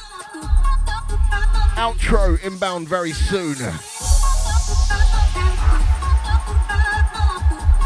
[1.76, 3.56] Outro inbound very soon.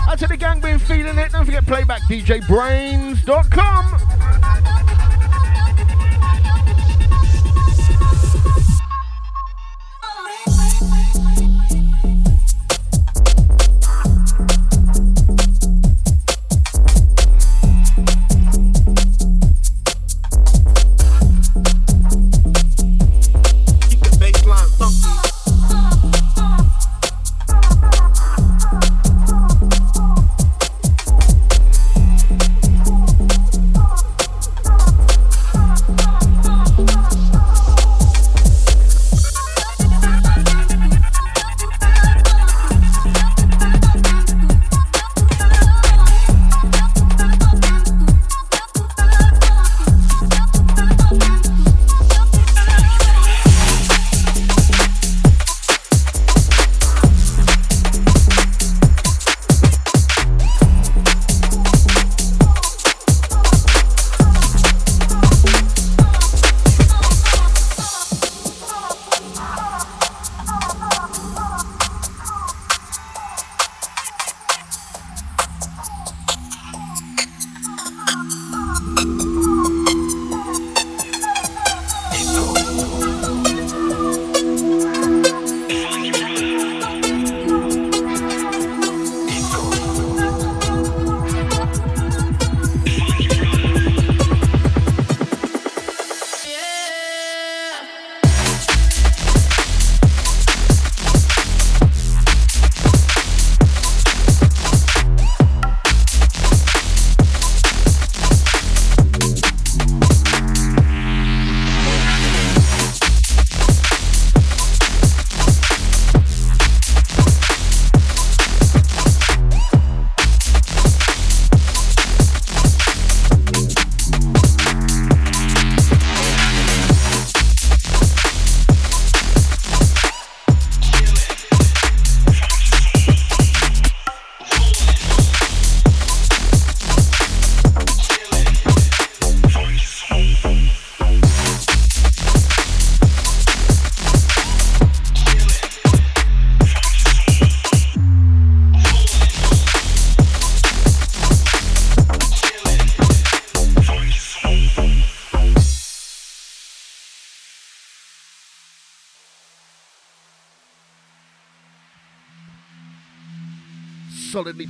[0.08, 1.32] Out to the gang been feeling it.
[1.32, 2.00] Don't forget playback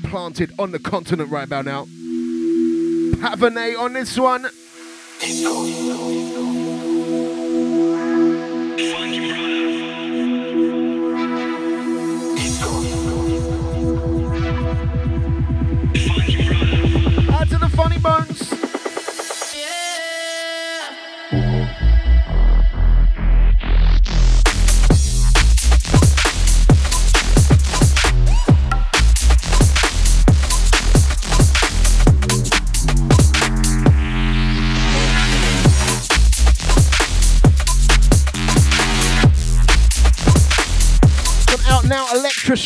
[0.09, 1.85] planted on the continent right about now.
[3.21, 4.47] Pavane on this one.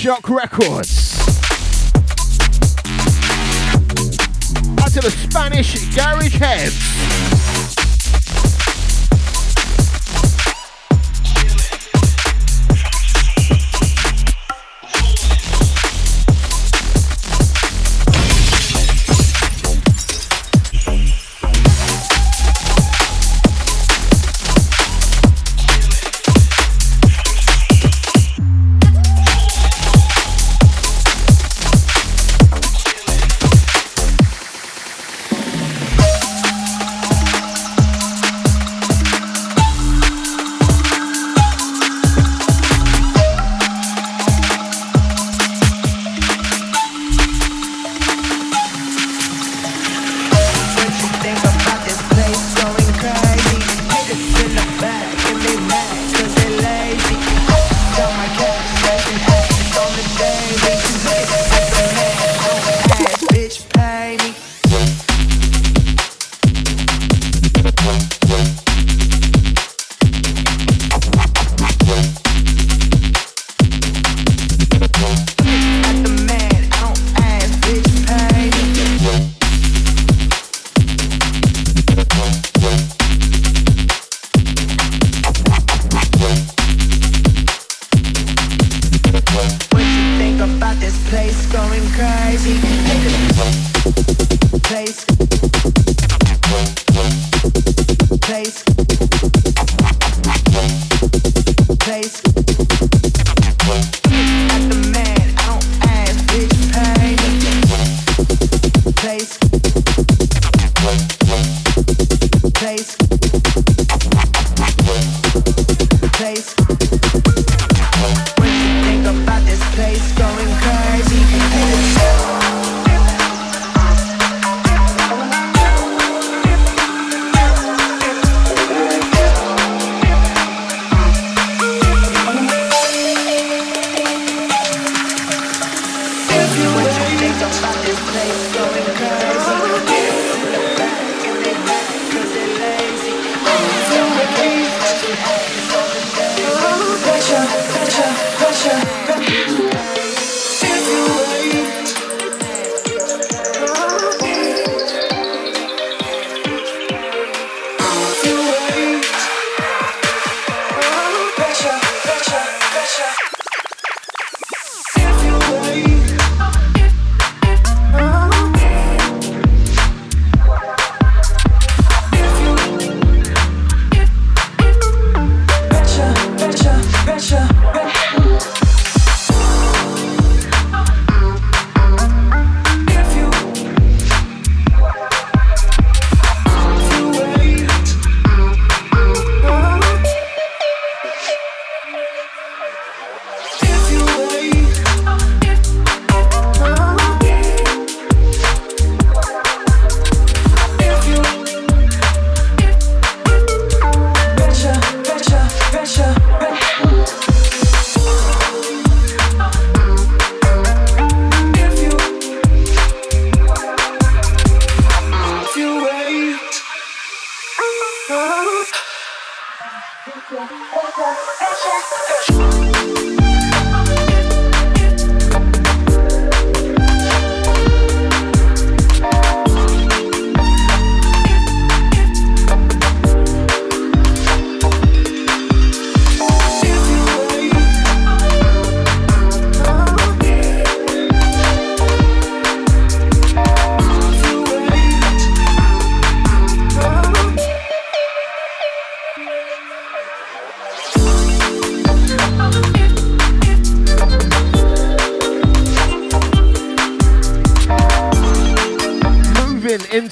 [0.03, 1.19] Electroshock Records.
[4.81, 7.32] Out to the Spanish Garage Heads.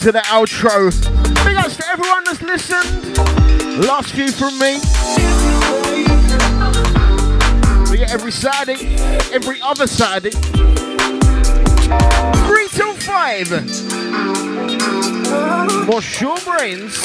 [0.01, 0.91] Into the outro.
[1.45, 3.19] Big ups to everyone that's listened.
[3.85, 4.81] Last few from me.
[7.91, 8.95] We get every Saturday,
[9.35, 10.31] every other Saturday.
[12.47, 13.51] Three till five.
[15.87, 16.97] More sure brains.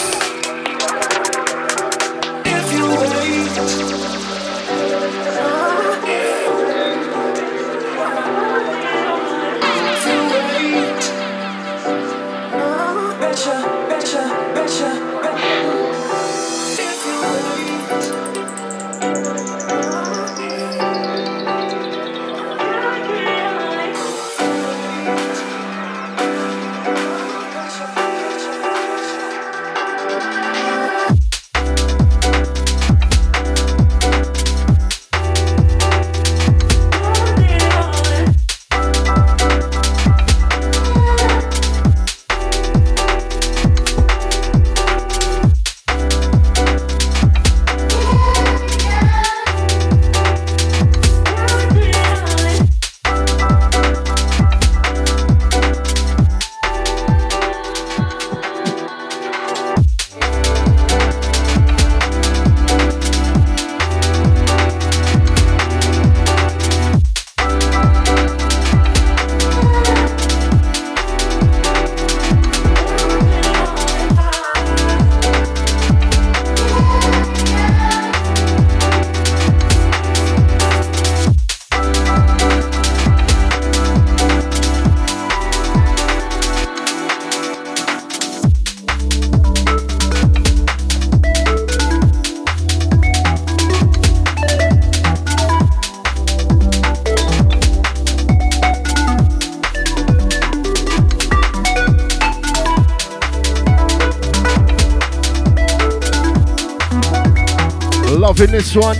[108.56, 108.96] This one.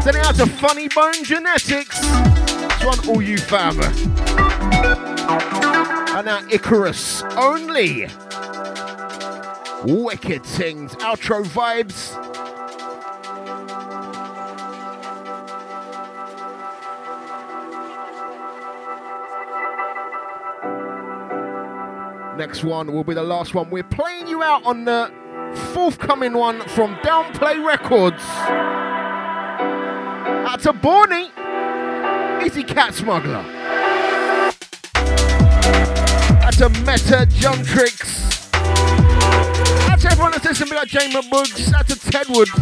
[0.00, 2.00] Sending out to Funny Bone Genetics.
[2.00, 3.78] This one, all you fam.
[6.16, 8.08] And now Icarus only.
[9.84, 10.94] Wicked things.
[10.94, 12.16] Outro vibes.
[22.38, 23.68] Next one will be the last one.
[23.68, 25.12] We're playing you out on the
[25.78, 28.20] forthcoming one from Downplay Records.
[30.50, 31.30] Out to Borny.
[32.44, 33.44] Easy Cat Smuggler.
[36.42, 38.52] Out to Meta Jump Tricks.
[38.54, 40.70] Out to everyone that's listening.
[40.70, 41.72] We got Jay McBoogs.
[41.72, 42.52] Out to Tedwood.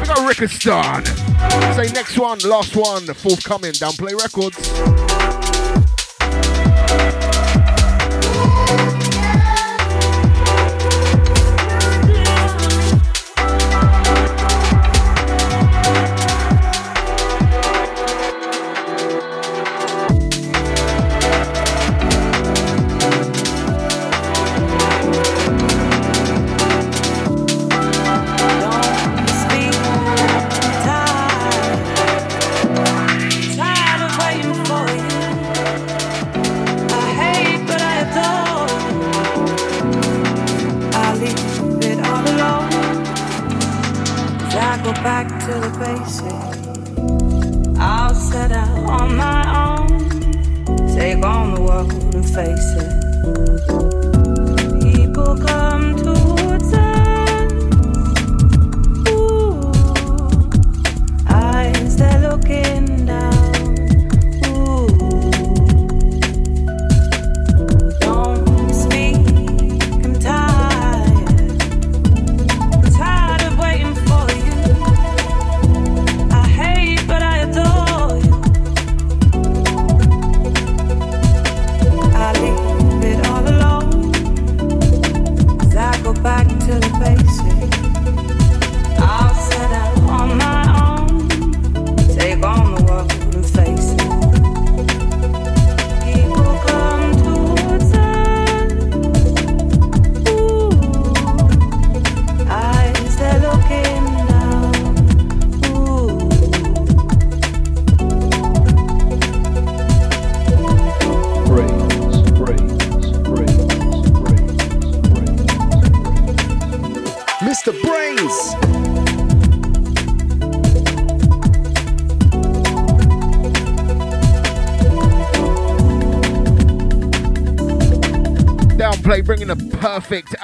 [0.00, 1.04] We got Rickistan.
[1.74, 5.09] Say next one, last one, forthcoming Downplay Records.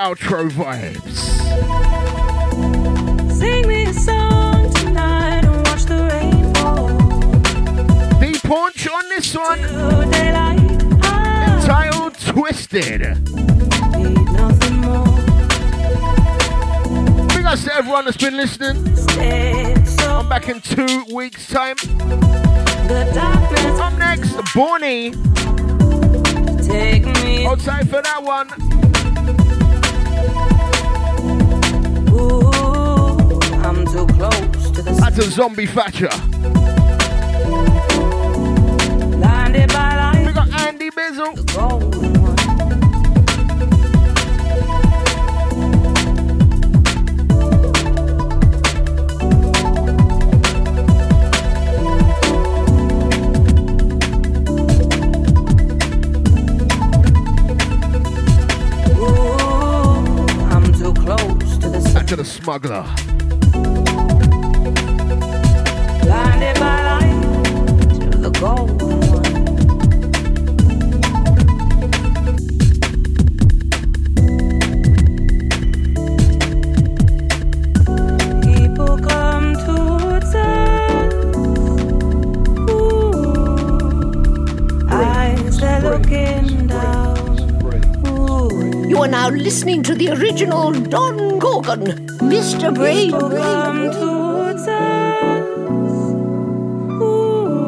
[0.07, 1.19] Outro vibes.
[3.33, 6.87] Sing me a song tonight and watch the rain fall.
[8.21, 9.59] The punch on this one.
[11.59, 13.01] Entitled Twisted.
[13.97, 15.07] need nothing more.
[17.35, 18.95] Big ups to everyone that's been listening.
[18.95, 21.75] So I'm back in two weeks' time.
[23.81, 24.37] Up next,
[27.25, 27.43] me.
[27.43, 28.66] Hold for that one.
[34.19, 36.09] That's a zombie thatcher.
[40.27, 42.37] We got Andy Bizzle.
[62.07, 63.06] to the smuggler.
[89.67, 92.73] Listening to the original Don Gorgon, Mr.
[92.73, 93.11] Brain.
[93.11, 95.43] come towards us.
[97.03, 97.59] Ooh,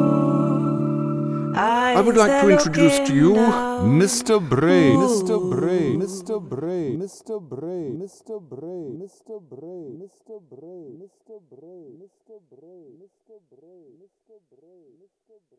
[1.57, 4.39] I would like to introduce to you Mr.
[4.39, 4.95] Brain.
[4.95, 5.37] Mr.
[5.51, 5.99] Brain.
[5.99, 6.39] Mr.
[6.39, 7.01] Brain.
[7.01, 7.41] Mr.
[7.41, 7.99] Brain.
[7.99, 8.39] Mr.
[8.39, 9.01] Brain.
[9.03, 9.41] Mr.
[9.41, 9.68] Brain.